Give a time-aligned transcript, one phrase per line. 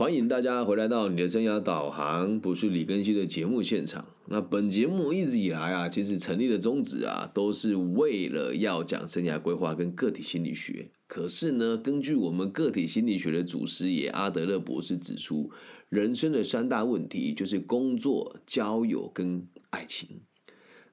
[0.00, 4.06] 欢迎大家回来到你的生涯导航，不是李根熙的节目现场。
[4.28, 10.90] 那本节目一直以来啊，其实成立的宗旨啊，都是为了要讲生涯规划跟个体心理学。
[11.06, 15.50] 可是呢，根据我们个体心理学的祖师爷阿德勒博士指出，
[15.90, 20.22] 人生的三大问题就是工作、交友跟爱情。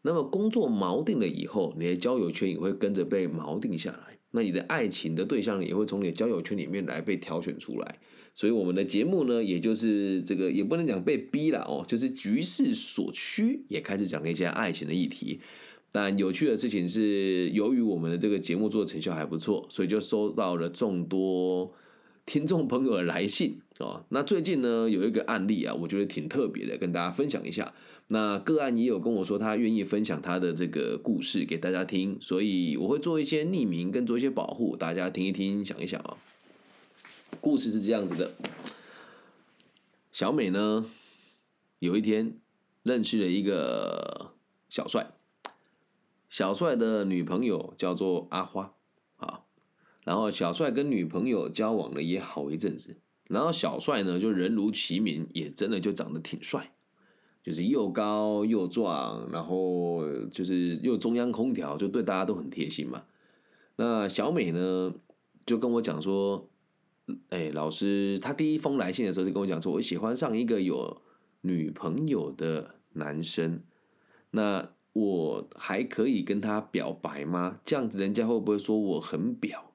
[0.02, 4.20] 那么工作锚定了以后，你的交友圈也会跟着被锚定下来。
[4.32, 8.00] 那你的爱情的对象也会从你的交友圈里面来被挑选出来。
[8.38, 15.40] 所以我们的节目呢，也就是这个也不能讲被逼了哦，就是局势所趋，也开始讲一些爱情的议题。
[15.92, 21.74] 但有趣的事情是，由于我们的这个节目做的成效还不错，所以就收到了众多
[22.28, 24.06] 听众朋友的来信哦。
[24.10, 27.74] 那最近呢，有一个案例啊，我觉得挺特别的，跟大家分享一下。
[28.10, 36.16] 那个案也有跟我说，他愿意分享他的这个故事给大家听，所以我会做一些匿名跟做一些保护，大家听一听，想一想啊。
[37.40, 38.34] 故事是这样子的，
[40.12, 40.86] 小美呢，
[41.80, 42.38] 有一天
[42.84, 44.34] 认识了一个
[44.70, 45.12] 小帅，
[46.30, 48.74] 小帅的女朋友叫做阿花
[49.18, 49.44] 啊，
[50.04, 52.98] 然后小帅跟女朋友交往了也好一阵子，
[53.30, 56.74] 然后小帅呢就人如其名，也真的就长得挺帅，
[57.44, 63.06] 就是又高又壮，然后就是又中央空调，就对大家都很贴心嘛。
[63.78, 64.94] 那小美呢
[65.46, 66.50] 就跟我讲说。
[67.30, 71.02] 哎，老师，他第一封来信的时候就跟我讲说，我喜欢上一个有
[71.42, 73.62] 女朋友的男生，
[74.32, 77.60] 那我还可以跟他表白吗？
[77.64, 79.72] 这样子人家会不会说我很表？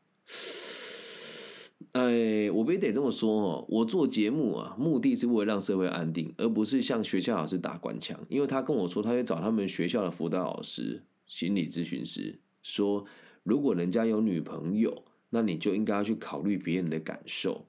[1.93, 8.19] 哎，我不也得这么说哦，我做节目啊，目的是为了让社会安定，而不是向学校老师打官腔。
[8.29, 13.07] 因为他跟我说，他会找他们学校的辅导老师、心理咨询师，说
[13.43, 15.05] 如果人家有女朋友。
[15.35, 17.67] 那你就应该要去考虑别人的感受。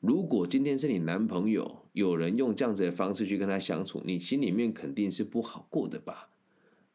[0.00, 6.28] 如果今天是你男朋友，有人用这样子的方式去跟他相处，你心里面肯定是不好过的吧？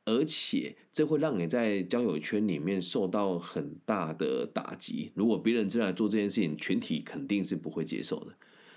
[0.06, 5.12] 而且这会让你在交友圈里面受到很大的打击。
[5.16, 8.34] 如果别人真来做这件事情，群体肯定是不会接受的。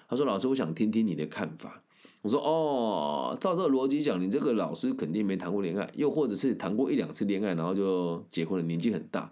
[0.09, 1.83] 他说：“老师，我想听听你的看法。”
[2.23, 9.31] 我说：“哦，照这个逻辑讲，你这个老师肯定没谈过恋爱，又或者是谈过一两次恋爱，然后就结婚了，年纪很大。”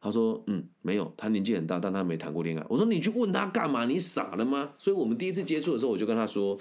[0.00, 3.84] 他说：“嗯，没有，他年纪很大，但他没谈过恋爱。”我说：“你去问他干嘛？
[3.84, 6.58] 你傻了吗？”所以，我们第一次接触的时候，我就跟他说：“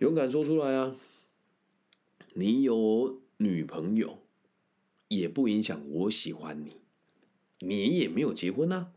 [0.00, 0.96] 勇敢说出来啊！
[2.32, 4.18] 你有女朋友，
[5.08, 6.78] 也不影响我喜欢你。
[7.60, 8.92] 你也没有结婚啊。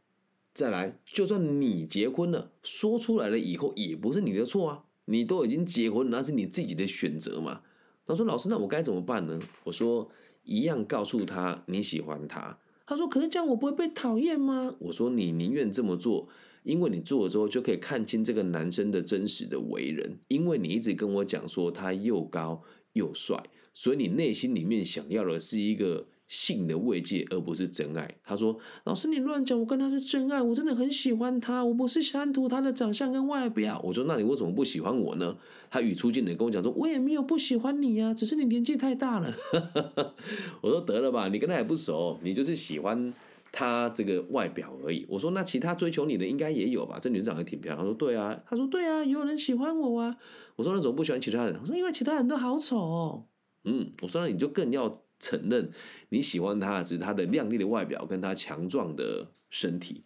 [0.53, 4.85] 再来，就算你结婚了，说出来了以后，也不是你的错啊。
[5.05, 7.63] 你都已经结婚，那是你自己的选择嘛。”
[8.07, 10.09] 他说：“老师，那我该怎么办呢？”我说
[10.43, 12.57] ：“一样告诉他你喜欢他。”
[12.89, 16.27] 他说：“可是这样我不会被讨厌吗？”我说：“你宁愿这么做，
[16.63, 20.17] 因为你做了之后就可以看清这个男生的真实的为人。
[20.27, 22.63] 因为你一直跟我讲说他又高
[22.93, 23.43] 又帅，
[23.75, 28.15] 所以你内心里面想要的是一个。”性的慰藉，而不是真爱。
[28.23, 35.35] 他说：“老师，你乱讲，我跟他是真爱，我真的很喜欢他，我不是贪图他的长相跟外表。”我说：“那你为什么不喜欢我呢？”
[35.71, 39.33] 他语出惊人跟我讲说：“我也没有不喜欢你呀，只是你年纪太大了。
[40.61, 43.11] ”我说：“得了吧，你跟他也不熟，你就是喜欢
[43.51, 46.99] 他这个外表而已。”我说：“那其他追求你的应该也有吧？
[47.01, 50.15] 这女生长得挺漂亮。”他说：“对啊。”他说：“对啊，也有人喜欢我啊。”
[50.57, 53.25] 我说：“那怎么不喜欢其他人？”我说：“因为其他人都好丑。”
[53.65, 55.69] 嗯，我说：“那你就更要。”承认
[56.09, 60.03] 你喜欢他，只是他的靓丽的外表跟他强壮的身体。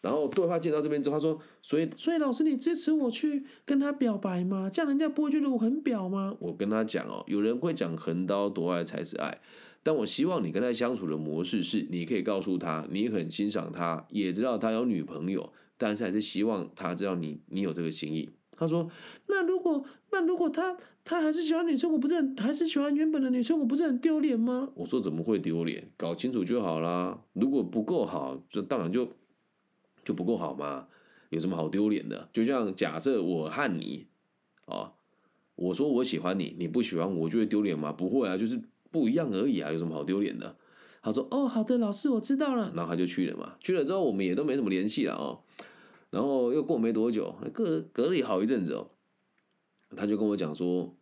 [0.00, 4.70] 然后对话见到这边之后，他说：“所以，所以老师，你支持我去跟他表白吗？
[4.72, 9.40] 这样人家不会觉得我很表吗？”我跟他讲哦，有人会讲横刀夺爱才是爱，
[9.82, 18.30] 但我希望你跟他相处的模式是，你可以告诉他你很欣赏他，也知道他有女朋友，但是还是希望他知道你你有这个心意。
[18.58, 18.90] 他说
[19.28, 25.90] ：“那如果那如果他他还是喜欢女生，我不是很还是喜欢原本的女生，我不是很丢脸吗？”我说：“怎么会丢脸？
[25.96, 27.20] 搞清楚就好啦。
[27.34, 29.08] 如果不够好，就当然就
[30.04, 30.88] 就不够好嘛。
[31.30, 32.28] 有什么好丢脸的？
[32.32, 34.06] 就像假设我和你
[34.64, 34.94] 啊，
[35.54, 37.92] 我说我喜欢你，你不喜欢我，就会丢脸吗？
[37.92, 39.70] 不会啊，就是不一样而已啊。
[39.70, 40.56] 有什么好丢脸的？”
[41.00, 43.54] 他说：“哦，好的，老师，我知道了。”然后他就去了嘛。
[43.60, 45.40] 去了之后，我们也都没什么联系了哦。
[46.10, 48.88] 然后又过没多久，隔隔了好一阵子哦，
[49.94, 50.94] 他就跟我讲说：“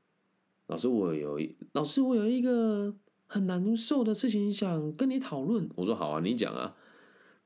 [0.66, 2.92] 老师，我有一老师，我有一个
[3.26, 6.74] 很难受的事情想跟你讨论。”我说：“好啊，你讲啊。”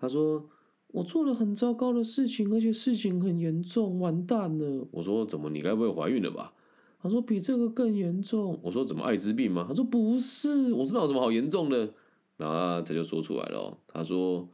[0.00, 0.48] 他说
[0.88, 5.50] ：“我做了很糟糕的事情，而且事情很严重，完蛋了。”我说：“怎么？
[5.50, 6.54] 你该不会怀孕了吧？”
[7.02, 11.92] 他说：“比这个更严重。”我说：“怎么艾滋病吗？”他说：“不是。”我说：“那有什么好严重的？”
[12.38, 14.48] 然后他就说出来了，他说。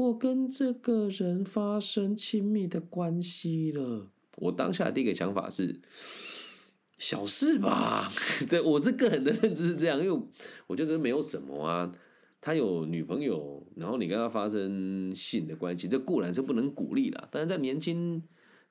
[0.00, 4.06] 我跟这个人发生亲密的关系了。
[4.38, 5.78] 我当下第一个想法是
[6.98, 8.10] 小事吧，
[8.48, 10.22] 对我是个人的认知是这样，因为
[10.68, 11.92] 我觉得没有什么啊。
[12.40, 17.28] 他有女朋友，然后你跟他发生性的关系，这固然是不能鼓励的。
[17.30, 18.22] 但是在年轻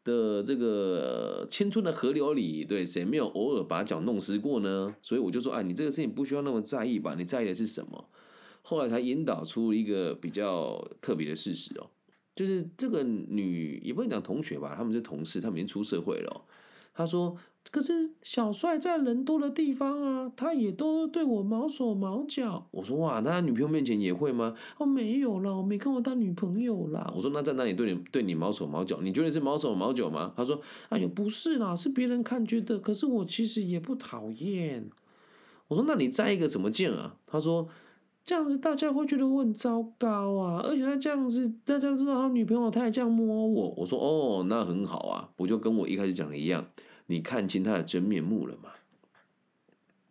[0.03, 4.95] 的这个青春的河流里，对谁没有偶尔把脚弄湿过呢？
[5.03, 7.13] 所以我就说，哎，你这个事情不需要那么在意吧？
[7.15, 8.09] 你在意的是什么？
[8.69, 11.89] 后来才引导出一个比较特别的事实哦，
[12.36, 16.45] 就是这个女也不能讲同学吧，他们是同事，他们已经出社会了。
[16.94, 17.36] 他说。
[17.71, 22.68] 可是小帅在人多的地方啊，他也都对我毛手毛脚。
[22.71, 24.56] 我说哇，那他女朋友面前也会吗？
[24.80, 27.12] 哦，没有啦，我没看过他女朋友啦。
[27.16, 29.00] 我说那在那里对你对你毛手毛脚？
[29.01, 30.33] 你觉得是毛手毛脚吗？
[30.36, 32.80] 他说哎呦不是啦，是别人看觉得。
[32.80, 34.89] 可是我其实也不讨厌。
[35.68, 37.18] 我说那你在一个什么劲啊？
[37.27, 37.68] 他说
[38.29, 43.73] 这样子大家会觉得我很糟糕啊，而且他这样子大家都知道他女朋友他也这样摸我。
[43.75, 46.63] 我说哦，那很好啊，不就跟我一开始讲的一样。
[47.07, 48.69] 你看清他的真面目了吗？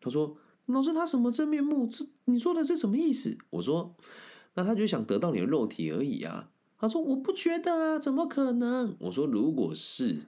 [0.00, 0.36] 他说
[0.66, 1.86] ：“老师，他什么真面目？
[1.86, 3.94] 这你说的是什么意思？”我说
[4.54, 10.22] ：“那他就想得到你的肉体而已啊。”他说：“我不觉得啊，怎么可能？”我说：“如果是，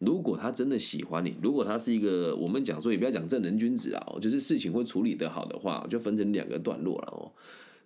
[0.00, 7.30] 如果他真的喜欢你，如果他是一个我们讲说也不要讲正人君子啊，就是事情会处理得好的话，就分成两个段落了哦。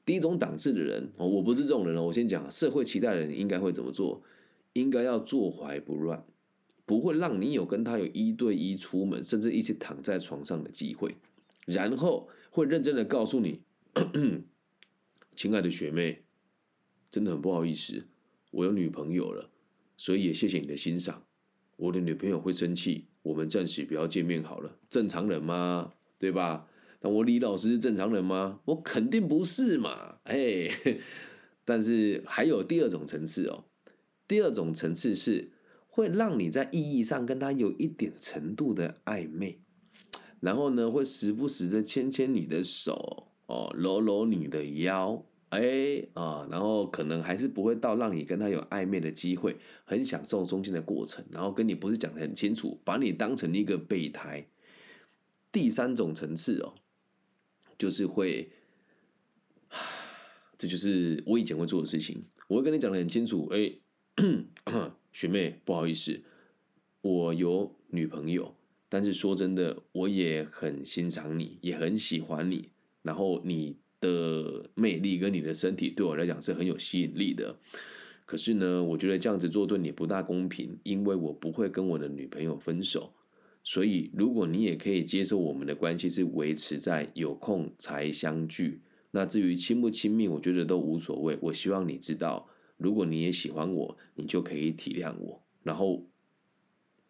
[0.06, 2.05] 第一种档次的人哦，我不是这种人哦。
[2.05, 4.22] 我先讲社会期待的人应该会怎么做？
[4.72, 6.25] 应该要坐怀不乱。”
[6.87, 11.16] 不会让你有跟他有一对一出门，甚至一起躺在床上的机会，
[11.64, 13.62] 然后会认真的告诉你，
[15.34, 16.25] 亲爱的学妹，
[17.11, 18.06] 真的很不好意思，
[18.50, 19.49] 我有女朋友了，
[19.96, 21.24] 所以也谢谢你的欣赏。
[21.76, 24.79] 我的女朋友会生气，我们暂时不要见面好了。
[24.88, 25.93] 正常人吗？
[26.19, 26.67] 对吧？
[27.00, 28.61] 但我李老师是正常人吗？
[28.65, 30.17] 我肯定不是嘛。
[30.25, 30.69] 哎，
[31.65, 33.65] 但是还有第二种层次哦，
[34.26, 35.50] 第二种层次是。
[35.87, 39.61] 会让你在意义上跟他有一点程度的暧昧，
[40.41, 54.46] 然后呢，会时不时的牵牵你的手，哦，搂搂你的腰，哎啊，然后可能还是不会到让你跟他有暧昧的机会，很享受中间的过程，然后跟你不是讲的很清楚，把你当成一个备胎。
[55.52, 56.74] 第三种层次哦，
[57.78, 58.50] 就是会，
[60.58, 63.72] 这就是我以前会做的事情，我会跟你讲的很清楚，哎。
[65.12, 66.22] 学妹，不好意思，
[67.00, 68.54] 我有女朋友，
[68.88, 72.70] 但是说真的，我也很欣赏你，也很喜欢你。
[73.02, 77.56] 然后你的魅力跟你的身体对我来讲是很有吸引力的。
[78.26, 83.14] 可是呢，我觉得这样子做对你不大公平，因为我不会跟我的女朋友分手。
[83.62, 91.38] 所以，如果你也可以接受我们的关系是维持在有空才相聚，那至于亲不亲密，我觉得都无所谓。
[91.40, 92.48] 我希望你知道。
[92.76, 96.04] 如果你也喜欢我，你就可以体谅我，然后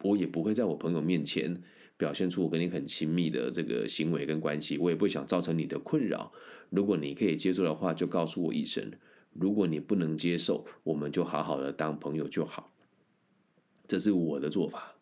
[0.03, 1.63] 我也不会在我朋友面前
[1.97, 6.33] 表现出我跟你很亲密的这个行为跟关系，我也不想造成你的困扰。
[6.71, 8.85] 如果你可以接受的话，就告诉我一声；
[9.33, 12.73] 如果你不能接受，我们就好好的当朋友就好。
[13.87, 14.97] 这是我的做法。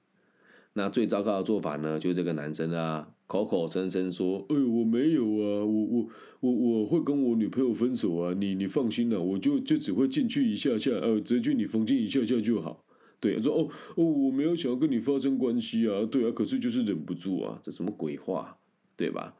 [0.74, 6.08] 那最糟糕的做法呢，就是这个男生啊，口口声声说：“哎，我没有啊，我我
[6.40, 12.81] 我我会跟我女朋友分手啊，你你放心了，我就就只会进去一下下，呃，直接去你房间一下下就好。”
[13.22, 18.58] 对，说：“哦哦，我没有想要跟你发生关系啊，对啊，可是就是忍不住啊，这什么鬼话，
[18.96, 19.36] 对吧？”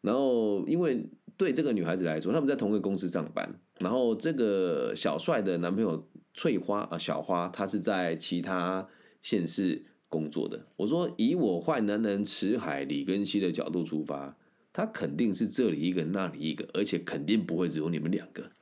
[0.00, 1.04] 然后，因为
[1.36, 8.88] 对这个女孩子来说，他们在同一个公司上班，然后这个小帅的男朋友翠花啊，小花，她是在其他
[9.20, 9.84] 县市。
[10.06, 14.36] 工作的，我说以我坏男人池海李根熙的角度出发，
[14.72, 18.52] 他肯定是这里一个那里一个，而且肯定不会只有你们两个，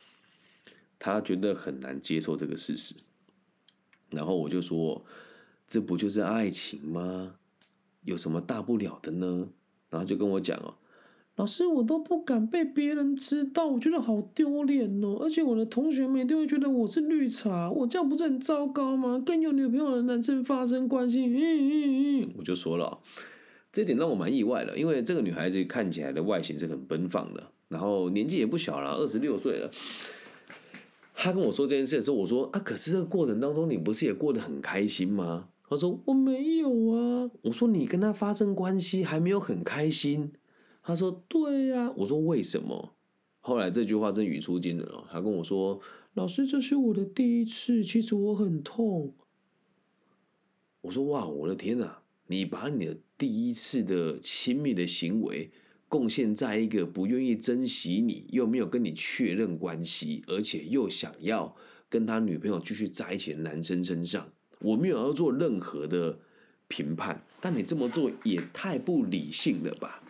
[0.98, 2.94] 他觉得很难接受这个事实。
[4.12, 5.04] 然后我就说，
[5.66, 7.34] 这不就是爱情吗？
[8.04, 9.48] 有什么大不了的呢？
[9.90, 10.74] 然后就跟我讲哦。
[11.36, 15.16] 老师，我都不敢被别人知道，我觉得好丢脸哦！
[15.18, 19.20] 而且我的同学们一定会觉得我是绿茶，我这样不是很糟糕吗？
[19.24, 22.98] 跟有女朋友的男生发生关系，嗯嗯嗯，我就说了，
[23.72, 29.70] 这点让我蛮意外的，因为这个女孩子看起来的外形是很奔放的，然后年纪也不小了，二十六岁了。
[31.14, 35.48] 他跟我说这件事的时候，我说啊，可是这个过程当中，你不是也过得很开心吗？
[35.68, 37.30] 他说我没有啊。
[37.42, 40.32] 我说你跟他发生关系还没有很开心。
[40.82, 42.94] 他说：“对呀。”我说：“为什么？”
[43.40, 45.04] 后来这句话真语出惊人哦。
[45.10, 45.80] 他跟我说
[46.14, 49.14] ：“老师，这是我的第一次，其实我很痛。”
[50.82, 52.02] 我说：“哇，我的天哪！
[52.26, 55.52] 你把你的第一次的亲密的行为
[55.92, 61.54] 贡献在一个不愿意珍惜你，又没有跟你确认关系，而且又想要
[61.90, 64.26] 跟他女朋友继续在一起的男生身上。
[64.60, 66.18] 我没有要做任何的
[66.66, 70.02] 评判，但你这么做也太不理性了吧？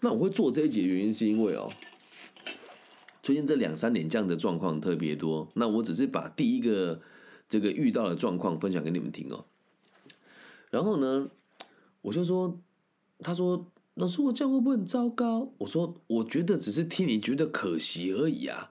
[0.00, 1.70] 那我会做这一节原因是因为哦，
[3.22, 5.46] 最近这两三年这样的状况特别多。
[5.56, 7.02] 那我只是把第一个
[7.50, 9.44] 这个遇到的状况分享给你们听哦。
[10.70, 11.28] 然后呢，
[12.00, 12.58] 我就说，
[13.18, 13.70] 他说。
[13.98, 15.52] 老师，我这样会不会很糟糕？
[15.58, 18.70] 我说，我觉得只是替你觉得可惜而已啊。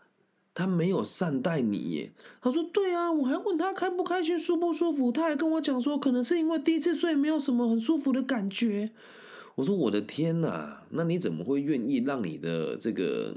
[0.54, 2.14] 他没有善待你耶。
[2.42, 8.92] 他说，对啊，我还问他开不开心、舒不舒服，他还跟我讲说，可能是因为第一次睡没有什么很舒服的感觉。
[9.56, 13.36] 我说，我的天哪，那你怎么会愿意让你的这个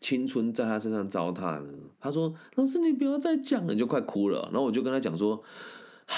[0.00, 1.72] 青春在他身上糟蹋呢？
[1.98, 4.48] 他说，老师你不要再讲了，你就快哭了。
[4.52, 5.42] 然后我就跟他讲说，
[6.06, 6.16] 唉，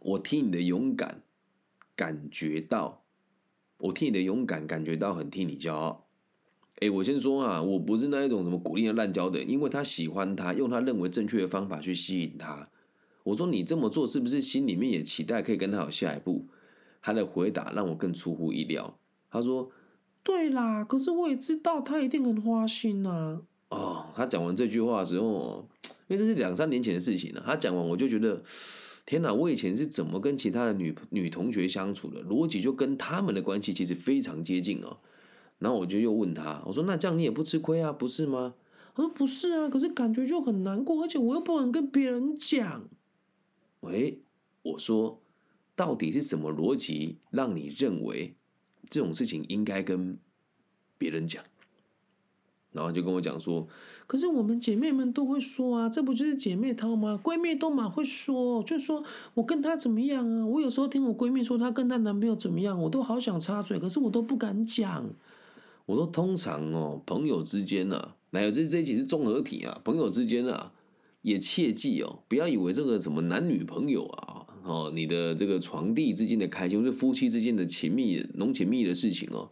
[0.00, 1.22] 我替你的勇敢
[1.96, 3.02] 感觉到。
[3.78, 6.06] 我替你的勇敢感觉到很替你骄傲。
[6.80, 12.68] 哎，我先说啊，我不是那一种什么鼓励的滥交的，因为他喜欢他，用他认为正确的方法去吸引他。
[13.24, 16.46] 我说你这么做是不是心里面也期待可以跟他有下一步？
[17.00, 18.98] 他的回答让我更出乎意料。
[19.30, 19.70] 他说
[20.22, 23.40] ：“对啦，可是我也知道他一定很花心呐。”
[23.70, 25.68] 哦，他讲完这句话的时候，
[26.08, 27.42] 因为这是两三年前的事情了。
[27.46, 28.42] 他讲完我就觉得。
[29.06, 29.32] 天哪！
[29.32, 32.22] 我以前是怎么跟其他的女女同学相处的？
[32.24, 34.98] 逻辑就跟他们的关系其实非常接近哦。
[35.60, 38.56] 然后我就又问他，我说：“那这样你也不吃亏啊，不是吗？”
[38.94, 42.88] 他说：“不是啊，可是感觉就很难过，而且我又不能跟别人讲。”
[43.80, 44.20] 喂，
[44.62, 45.22] 我说，
[45.76, 48.34] 到底是什么逻辑让你认为
[48.90, 50.18] 这种事情应该跟
[50.98, 51.44] 别人讲？
[52.76, 53.66] 然后就跟我讲说，
[54.06, 57.18] 可是我们姐妹们都会说啊，这不就是姐妹淘吗？
[57.24, 59.02] 闺蜜都蛮会说，就说
[59.34, 60.46] 我跟她怎么样啊？
[60.46, 65.08] 我有时候听我闺蜜说她跟她男朋友怎么样，我都好想插嘴，可是我都不敢讲。
[65.86, 69.80] 我说通常哦，朋友之间啊，哪有这这一集是综合体啊？
[69.82, 70.72] 朋友之间啊，
[71.22, 79.48] 也切记哦，不要以为这个什么男女朋友啊，哦，你的这个床地之间的开心，或者夫妻之间的亲密、浓情蜜的事情哦。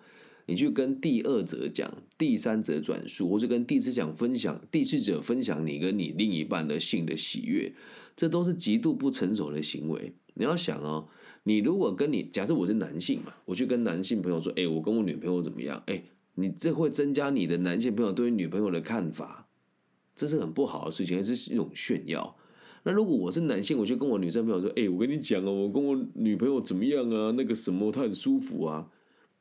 [0.46, 7.72] 你去跟第二者讲，第三者转述，或者跟第四讲分享，第四者分享你跟你另一半的性的喜悦，
[8.14, 10.12] 这都是极度不成熟的行为。
[10.34, 11.08] 你要想哦，
[11.44, 15.82] 你如果跟你假设我是男性嘛，我去跟男性朋友说，哎，我跟我女朋友怎么样？
[15.86, 16.02] 哎，
[16.34, 19.48] 你这会增加你的男性朋友对于女朋友的看法，
[20.14, 22.36] 这是很不好的事情，这是一种炫耀。
[22.82, 27.32] 那如果我是男性，我就跟我女生朋友说，哎，我跟你讲哦，我跟我女朋友怎么样啊？
[27.34, 28.90] 那个什么，她很舒服啊。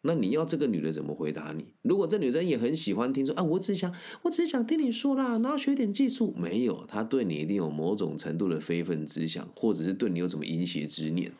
[0.05, 1.65] 那你要这个女的怎么回答你？
[1.81, 3.93] 如果这女生也很喜欢听说啊，我只想，
[4.24, 6.33] 我只是想听你说啦，然后学点技术。
[6.38, 11.31] 没有，她对你一定有某种程度的非分之想，或者是对你有什么淫邪之念，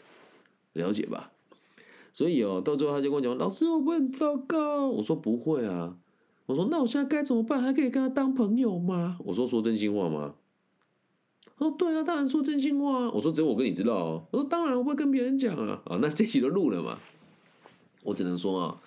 [0.74, 1.32] 了解吧？
[2.13, 4.88] 所以哦，到最后他就跟我讲，老师我不很糟糕？
[4.91, 5.98] 我说不会啊。
[6.46, 7.62] 我说那我现在该怎么办？
[7.62, 9.17] 还可以跟他当朋友吗？
[9.25, 10.36] 我说说真心话吗？
[11.58, 13.12] 哦对啊，当然说真心话啊。
[13.13, 14.27] 我说只有我跟你知道哦。
[14.32, 15.82] 我说当然我不会跟别人讲啊。
[15.86, 16.98] 啊，那这期都录了嘛？
[18.03, 18.81] 我只能说啊，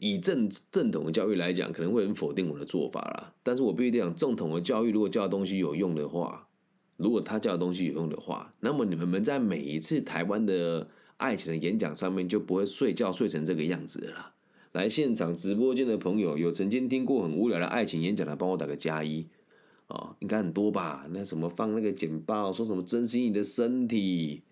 [0.00, 3.34] 以正正统的教育来讲，可能会很否定我的做法啦。
[3.42, 6.48] 但是我必须得讲，正统的教育如果教的东西有用的话，
[6.96, 14.32] 如果他教的东西有用的话，那么你们们在每一次台湾的爱情的演讲上面就不会睡觉睡成这个样子了。
[14.72, 19.26] 来现场直播间的朋友，有曾经听过很无聊的爱情演讲的，帮我打个加一
[19.88, 21.06] 哦，应该很多吧？
[21.10, 24.42] 那什么放那个简报，说什么珍惜你的身体，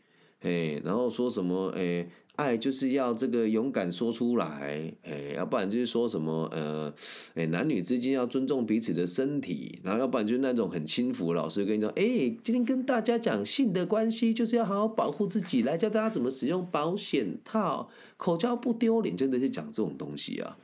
[0.40, 2.10] 嘿，然后说什么诶。
[2.36, 6.92] 爱就是要这个勇敢说出来，哎，要不然就是说什么，呃，
[7.34, 20.56] 哎，男女之间要尊重彼此的身体，然后要不然就是那种很轻浮，老师跟你说，哎，今天跟大家讲性的关系，就是要好好保护自己，来教大家怎么使用保险套，口交不丢脸，真的是讲这种东西啊。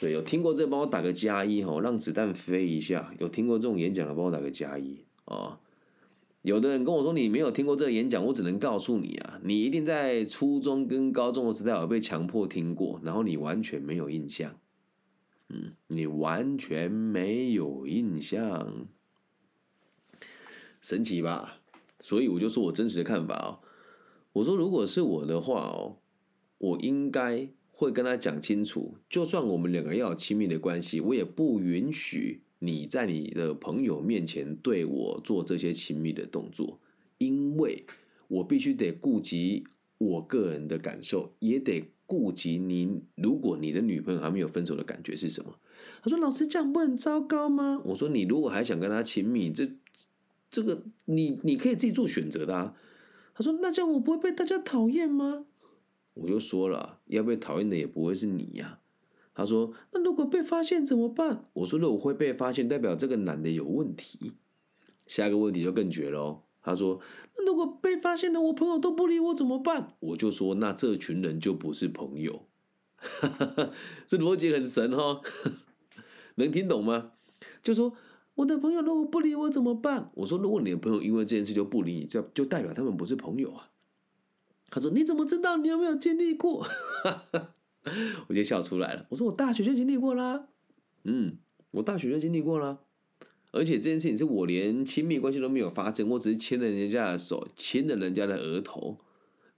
[0.00, 3.12] 对，有听过这帮我打个加一哈，让子弹飞一下。
[3.18, 5.58] 有听过这种演讲的，帮我打个加一啊。
[6.42, 14.58] 有的人跟我说你没有听过这个演讲，我只能告诉你啊，你一定在初中跟高中的时代有被强迫听过，然后你完全没有印象，
[15.50, 18.86] 嗯，你完全没有印象，
[20.80, 21.58] 神奇吧？
[21.98, 23.60] 所以我就说我真实的看法哦，
[24.32, 25.98] 我说如果是我的话哦，
[26.56, 32.40] 我应该会跟他讲清楚，就算我们两个要有亲密的关系，我也不允许。
[32.60, 36.78] 你在你的朋友面前对我做这些亲密的动作，
[37.18, 37.84] 因为
[38.28, 39.64] 我必须得顾及
[39.98, 43.02] 我个人的感受，也得顾及你。
[43.16, 45.58] 如果你的女朋友还没有分手的感觉是什么？
[46.02, 49.70] 他说：“老师这样不很糟糕吗？”我说：“你如果还想跟他亲密，这
[50.50, 52.76] 这个你你可以自己做选择的啊。”
[53.32, 55.46] 他说：“那这样我不会被大家讨厌吗？”
[56.12, 58.79] 我就说了，要被讨厌的也不会是你呀。
[59.40, 64.32] 他说：“那如果被发现怎么办？”我说：“如果会被发现，代表这个男的有问题。”
[65.08, 66.42] 下一个问题就更绝喽。
[66.60, 67.00] 他说
[67.38, 72.44] ：“那如果被发现了，我朋友都不理我怎么办？”我就说：“那这群人就不是朋友。
[74.06, 75.22] ”这逻辑很神哈，
[76.36, 77.12] 能听懂吗？
[77.62, 77.94] 就说
[78.34, 80.10] 我的朋友如果不理我怎么办？
[80.16, 83.70] 我说：“如果你的朋友因为这件事就不理你，就就代表他们不是朋友啊。”
[84.68, 85.56] 他说：“你怎么知道？
[85.56, 86.66] 你有没有经历过？”
[88.28, 89.06] 我就笑出来了。
[89.10, 90.48] 我说：“我大学就经历过啦。”
[91.04, 91.38] 嗯，
[91.70, 92.78] 我大学就经历过啦。
[93.52, 98.98] 而且这件事情是我连亲密关系都没有发生，我只是牵了人家的手，亲了人家的额头，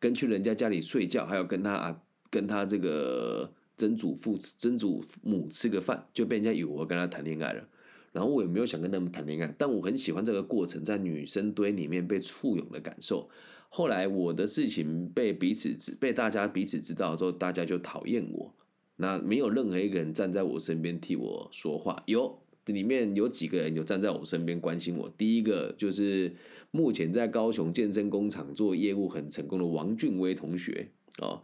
[0.01, 2.01] 跟去人家家里睡觉，还有跟他啊，
[2.31, 7.69] 跟他这个曾祖父、曾祖母吃个饭，就被人家以为我跟他谈恋爱了。
[8.13, 13.29] 然后我也没有想跟他们谈恋爱，但我很喜欢这个过程，在女生堆里面被簇拥的感受。
[13.75, 18.55] 后来我的事情被彼此，被大家彼此知道之后，大家就讨厌我。
[18.97, 22.03] 那没有任何一个人站在我身边替我说话。
[22.05, 25.09] 有里面有几个人有站在我身边关心我。
[25.17, 26.37] 第一个就是
[26.71, 31.43] 目前在高雄健身工厂做业务很成功的王俊威同学哦。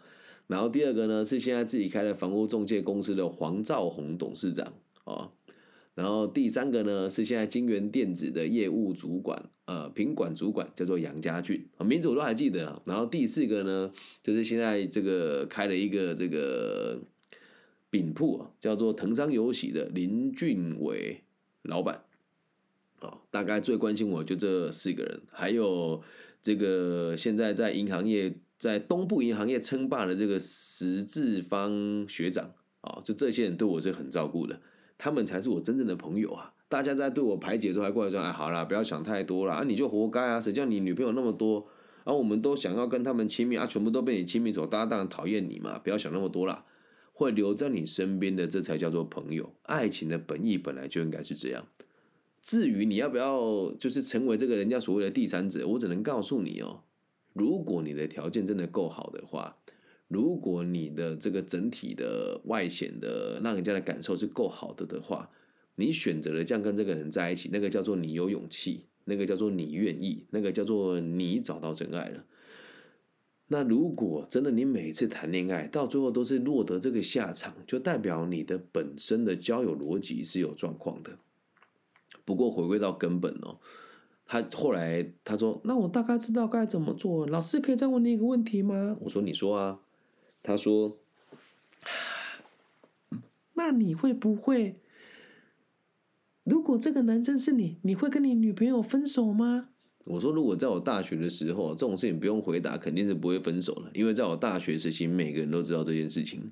[0.49, 5.33] 然后第二个呢是现在自己开了房屋中介公司的黄兆宏董事长哦。
[5.99, 12.81] 然后第三个呢是现在金源电子的业务主管，呃，品管主管叫做杨家俊，名字我都还记得。
[12.85, 13.91] 然后第四个呢，
[14.23, 17.01] 就是现在这个开了一个这个
[17.91, 21.25] 饼铺，叫做腾商有喜的林俊伟
[21.63, 22.05] 老板。
[23.01, 26.01] 哦，大概最关心我就这四个人，还有
[26.41, 34.61] 这个现在在银行业在东部银行业称霸的这个石志芳学长，啊，就这些人对我是很照顾的。
[34.99, 36.53] 他们才是我真正的朋友啊！
[36.69, 40.41] 大家在对我排解的时候还过来说：“哎，好啦，不要想太多了啊，你就活该啊！
[40.41, 41.67] 谁叫你女朋友那么多？
[42.05, 45.79] 然后我们都想要跟他们亲密啊，全部都被你亲密走，大家当然讨厌你嘛！
[45.79, 46.65] 不要想那么多啦，
[47.13, 49.55] 会留在你身边的，这才叫做朋友。
[49.63, 51.65] 爱情的本意本来就应该是这样。
[52.43, 56.83] 至于你要不要就是成为这个人家所谓的第三者，我只能告诉你哦，
[57.33, 59.57] 如果你的条件真的够好的话。
[60.09, 65.31] 如果你的这个整体的外显的让人家的感受是够好的的话，
[65.77, 72.25] 你选择了这样跟这个人在一起，那个叫做你有勇气，那个叫做你愿意，那个叫做你找到真爱了。
[73.49, 81.19] 那如果真的你每次谈恋爱到最后都是落得这个下场，就代表你的本身的交友逻辑是有状况的。
[82.25, 83.59] 不过回归到根本哦，
[84.27, 88.97] 他后来他说：“那我大概知道该怎么做。”老师可以再问你一个问题吗？
[89.01, 89.81] 我说：“你说啊。”
[90.43, 90.99] 他说
[93.55, 94.77] ：“那你会不会？
[96.45, 99.71] 如果这个男生是你，你会跟你女朋友分手吗？”
[100.07, 106.51] 我说：“如果在我大学的时候，这种事情不用回答，肯定是不会分手了，因为在我大学时期，每个人都知道这件事情。”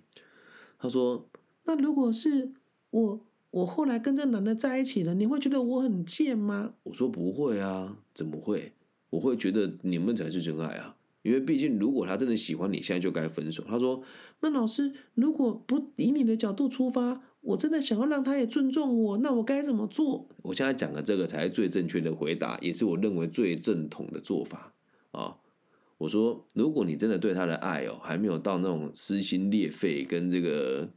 [0.78, 1.26] 他说
[1.64, 2.52] ：“那如果是
[2.90, 3.20] 我，
[3.50, 8.74] 我后来跟这男的在一起了，你会觉得我很贱吗？”我说：“不会啊，怎么会？
[9.08, 10.95] 我会觉得你们才是真爱啊。”
[11.26, 13.64] 因为毕竟，如果他真的喜欢你，现在就该分手。
[13.66, 14.00] 他说
[14.42, 24.72] ：“那老师，如果不以你的角度出发，我真的想要让他也尊重我，那我该怎么做？”我现在讲的这个才是最正确的回答，也是我认为最正统的做法
[25.10, 25.38] 啊。
[25.98, 30.88] 我说：“如果你真的对他的爱哦，还没有到那种撕心裂肺跟这个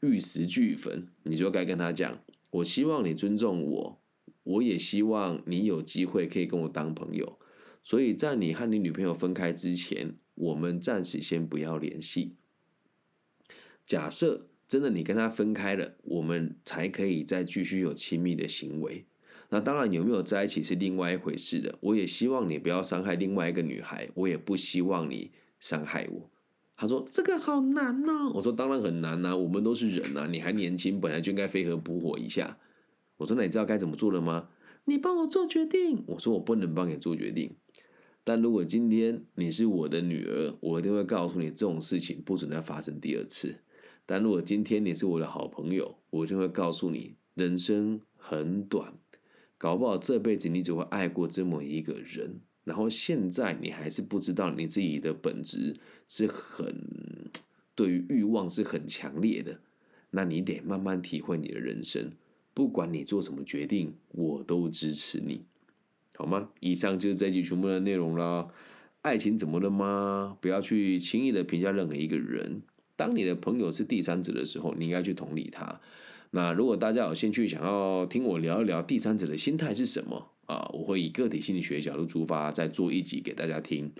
[0.00, 2.18] 玉石俱焚，你就该跟他讲：
[2.52, 3.98] 我希望你尊重我，
[4.44, 7.38] 我也希望你有机会可以跟我当朋友。”
[7.82, 12.36] 所以在你和你女朋友分开之前，我们暂时先不要联系。
[13.84, 19.04] 假设真的你跟他分开了，我们才可以再继续有亲密的行为。
[19.50, 21.76] 那当然有没有在一起是另外一回事的。
[21.80, 26.30] 我也希望你不要伤害另外一个女孩，我也不希望你伤害我。
[26.76, 28.30] 他说这个好难呢。
[28.32, 32.56] 我说当然很难呐，我们都是人呐，你还年轻，本来就应该飞蛾扑火一下。
[33.18, 34.48] 我说那你知道该怎么做了吗？
[34.84, 36.02] 你帮我做决定。
[36.06, 37.54] 我说我不能帮你做决定。
[38.24, 43.56] 但如果今天你是我的女儿，我一定会告诉你这种事情不准再发生第二次。
[44.06, 48.94] 但如果今天你是我的好朋友，我一定会告诉你，人生很短，
[49.58, 52.40] 搞不好这辈子你只会爱过这么一个人。
[52.64, 56.72] 然后现在你还是不知道你自己的本质是很
[57.74, 59.58] 对于欲望是很强烈的，
[60.10, 62.12] 那你得慢慢体会你的人生。
[62.54, 65.44] 不管你做什么决定，我都支持你。
[66.14, 66.50] 好吗？
[66.60, 68.48] 以上就是这集全部的内容了。
[69.00, 70.36] 爱情怎么了吗？
[70.40, 72.62] 不要去轻易的评价任何一个人。
[72.94, 75.80] 当你的朋友是第三者的时候，你应该去同理他。
[76.30, 83.90] 那如果大家有兴趣想要听我聊一聊第三者的心态是什么啊，我会以个体心理学角度出发，再做一集给大家听。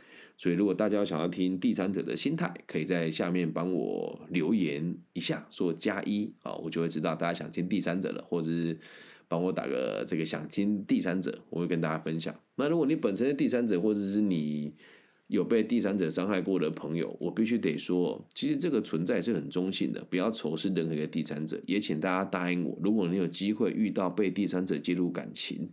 [0.43, 8.77] 所以，如果大家想要听第三者的心态，可以在下面帮我留言一下，说加一啊，我就会知道大家想听第三者了，或者是
[9.29, 12.35] 帮我打个这个想听第三者，我会跟大家分享。
[12.57, 14.75] 那如果你本身是第三者，或者是你
[15.29, 21.63] 有被第三者伤害过的朋友，我必须得说，其实这个存在是很中性的，不要仇视任何一个第三者。
[21.69, 25.71] 也请大家答应我，如果你有机会遇到被第三者介入感情，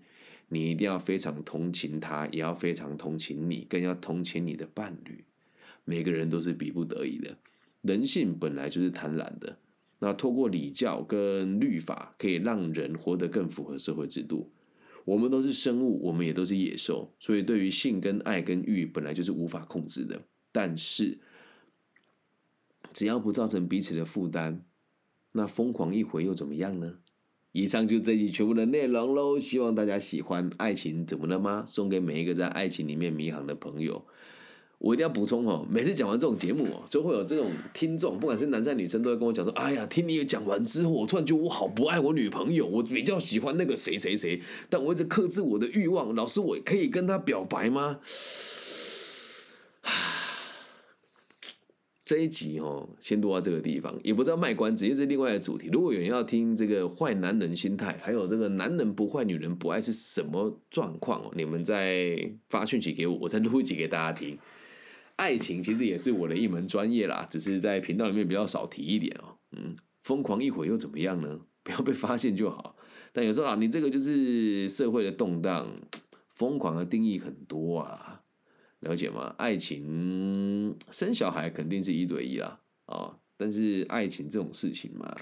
[0.49, 5.23] 你一定要非常同情他，也要非常同情你，更要同情你的伴侣。
[5.85, 7.37] 每个人都是逼不得已的，
[7.81, 9.57] 人性本来就是贪婪的。
[9.99, 14.51] 那透过礼教跟律法，可以让人活得更符合社会制度。
[15.05, 20.21] 我们都是生物，我们也都是野兽，所以对于性跟爱跟欲，本来就是无法控制的。
[20.51, 21.19] 但是，
[22.93, 24.63] 只要不造成彼此的负担，
[25.31, 26.99] 那疯狂一回又怎么样呢？
[27.51, 30.49] 以上就这集全部的内容喽，希望大家喜欢。
[30.57, 31.63] 爱情怎么了吗？
[31.65, 34.03] 送给每一个在爱情里面迷航的朋友。
[34.77, 46.15] 我一定要补充哦，每次讲完这种节目哦，就会有这种听众，不管是男生女生，都会跟我讲说：“哎呀，听你讲完之后，我突然觉得我好不爱我女朋友，我比较喜欢那个谁谁谁，但我一直克制我的欲望。
[46.15, 47.99] 老师，我可以跟他表白吗？”
[52.09, 55.69] 这一集哦，先录到这个地方，也不知道卖关子，因为是另外的主题。
[55.71, 62.17] 如果有人要听这个坏男人心态，还有这个男人不坏，女人不爱是什么状况，你们再
[62.47, 64.35] 发讯息给我，我再录一集给大家听。
[65.17, 69.37] 爱情其实也是我的一门专业啦，只是在频道里面比较少提一点哦。
[69.51, 71.39] 嗯，疯狂一会又怎么样呢？
[71.61, 72.75] 不要被发现就好。
[73.13, 75.67] 但有时候啊，你这个就是社会的动荡，
[76.33, 78.18] 疯狂的定义很多啊。
[78.81, 79.35] 了解吗？
[79.37, 85.15] 爱情生小孩肯定是一对一啦，啊，但是爱情这种事情嘛，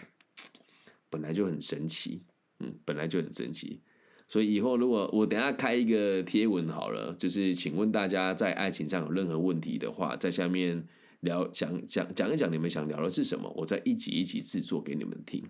[1.10, 2.22] 本来就很神奇，
[2.60, 3.82] 嗯，本来就很神奇。
[4.28, 10.88] 所以以后如果我等下开一个贴文好了，就是请问大家在爱情上有任何问题的话，在下面
[11.22, 15.50] 聊讲讲讲一讲你们想聊的是什么，我再一集一集制作给你们听，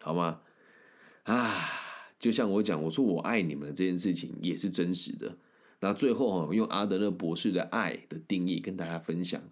[0.00, 0.42] 好吗？
[1.24, 1.68] 啊，
[2.20, 5.36] 就像我讲，我说我爱你们这件事情也是真实的。
[5.84, 9.42] 那最后哈，用阿德勒博士的爱的定义跟大家分享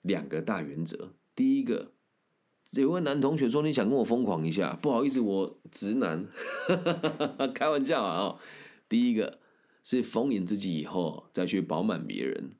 [0.00, 1.14] 两个大原则。
[1.34, 1.90] 第一个，
[2.74, 6.28] 有位男同学说你想跟我疯狂一下，不好意思，我直男，
[7.52, 8.20] 开玩笑啊。
[8.20, 8.38] 哦，
[8.88, 9.40] 第一个
[9.82, 12.52] 是丰盈自己以后再去饱满别人。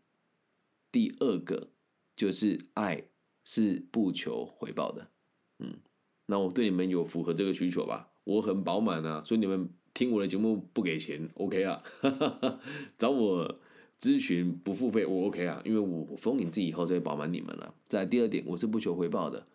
[0.90, 1.70] 第二个
[2.16, 3.04] 就是爱
[3.44, 5.12] 是不求回报的。
[5.60, 5.78] 嗯，
[6.26, 8.10] 那我对你们有符合这个需求吧？
[8.24, 9.70] 我很饱满啊，所以你们。
[9.92, 11.82] 听我的节目不给钱，OK 啊？
[12.96, 13.60] 找我
[13.98, 15.60] 咨询不付费，我 OK 啊？
[15.64, 17.74] 因为我封你自己以后就会饱满你们了。
[17.86, 19.46] 在第二点，我是不求回报的。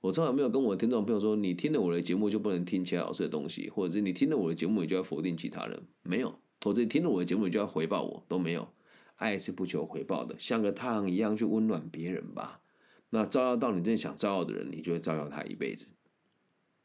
[0.00, 6.38] 我从来没有跟我的听众朋友说，你听了我的节目就不能听其他老师的东西，或者是你听了我的节目你就要否定其他人，没有。
[6.64, 8.68] 或者听了我的节目你就要回报我，都没有。
[9.16, 12.62] 爱是不求回报的，像个太阳一样去温暖别人吧。
[13.10, 15.92] 那照耀到你真想照耀的人，你就会照耀他一辈子。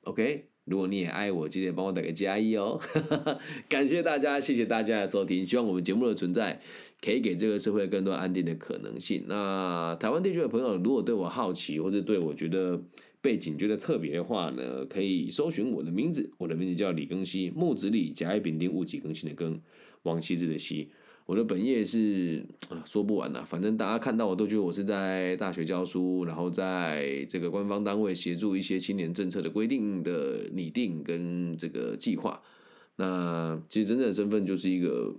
[0.01, 0.49] OK。
[0.65, 2.79] 如果你也爱我，记得帮我打个加一哦！
[3.69, 5.45] 感谢大家，谢谢大家的收听。
[5.45, 6.59] 希望我们节目的存在
[6.99, 9.23] 可以给这个社会更多安定的可能性。
[9.27, 12.81] 那台湾地区的朋友，如果对我好奇，或者对我觉得
[13.21, 19.59] 背景觉得特别的话呢，可以搜寻我的名字，我的名字叫李庚希，木子李，甲乙丙丁戊己庚辛的庚，
[20.01, 20.89] 王羲之的羲。
[21.25, 23.43] 我的本业是啊，说不完了。
[23.43, 32.41] 反正大家看到我都觉得我是在大学教书，然后在这个官方单位协助一些青年政策的规定的拟定跟这个计划。
[32.97, 35.15] 那其实真正的身份就是一个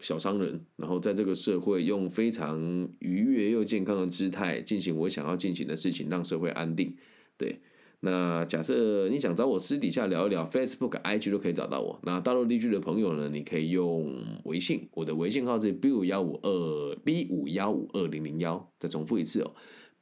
[0.00, 6.96] 小商人，然后在这个社会用非常愉悦又健康的姿态进行我想要进行的事情，让社会安定。
[7.36, 7.60] 对。
[8.04, 11.98] 那假设你想找我私底下聊一聊，Facebook、IG 都可以找到我。
[12.02, 14.14] 那大陆地区的朋友呢，你可以用
[14.44, 18.70] 微信，我的微信号是 B 五幺五二 B 五幺五二零零幺。
[18.78, 19.50] 再重复一次哦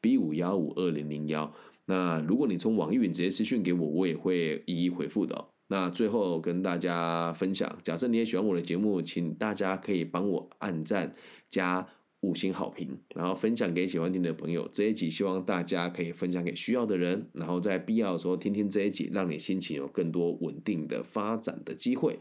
[0.01, 1.55] ，B 五幺五二零零幺。
[1.87, 5.47] 那如果你从网易云直接私讯给我，我也会一一回复的。
[5.69, 11.15] 那最后跟大家分享，假设你也喜欢我的节目，请大家可以帮我按赞
[11.49, 11.87] 加。
[12.23, 14.69] 五星好评，然后分享给喜欢听的朋友。
[14.73, 22.19] 这一集希望大家可以分享给需要的人，然后在必要的时候听听这一集，让你心情有更多稳定的发展的机会。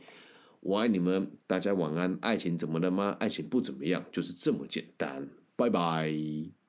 [0.61, 2.17] 我爱你们，大家晚安。
[2.21, 3.15] 爱情怎么了吗？
[3.19, 5.27] 爱情不怎么样，就是这么简单。
[5.55, 6.60] 拜拜。